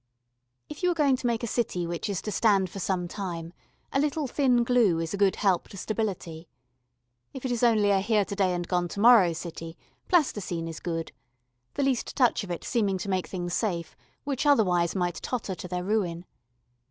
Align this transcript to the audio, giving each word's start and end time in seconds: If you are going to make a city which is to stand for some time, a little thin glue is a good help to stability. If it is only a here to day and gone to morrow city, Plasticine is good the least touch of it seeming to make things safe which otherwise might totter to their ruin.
If 0.67 0.81
you 0.81 0.89
are 0.89 0.95
going 0.95 1.15
to 1.17 1.27
make 1.27 1.43
a 1.43 1.47
city 1.47 1.85
which 1.85 2.09
is 2.09 2.23
to 2.23 2.31
stand 2.31 2.71
for 2.71 2.79
some 2.79 3.07
time, 3.07 3.53
a 3.93 3.99
little 3.99 4.25
thin 4.25 4.63
glue 4.63 4.97
is 4.99 5.13
a 5.13 5.17
good 5.17 5.35
help 5.35 5.67
to 5.69 5.77
stability. 5.77 6.47
If 7.35 7.45
it 7.45 7.51
is 7.51 7.61
only 7.61 7.91
a 7.91 7.99
here 7.99 8.25
to 8.25 8.35
day 8.35 8.55
and 8.55 8.67
gone 8.67 8.87
to 8.87 8.99
morrow 8.99 9.31
city, 9.33 9.77
Plasticine 10.07 10.67
is 10.67 10.79
good 10.79 11.11
the 11.75 11.83
least 11.83 12.15
touch 12.15 12.43
of 12.43 12.49
it 12.49 12.63
seeming 12.63 12.97
to 12.97 13.09
make 13.09 13.27
things 13.27 13.53
safe 13.53 13.95
which 14.23 14.47
otherwise 14.47 14.95
might 14.95 15.21
totter 15.21 15.53
to 15.53 15.67
their 15.67 15.83
ruin. 15.83 16.25